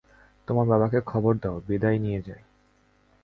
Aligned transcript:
তোমার 0.47 0.65
বাবাকে 0.67 0.99
খবর 1.01 1.33
দাও, 1.37 1.57
বিদেয় 1.67 1.99
নিয়ে 1.99 2.21
যাই। 2.21 2.43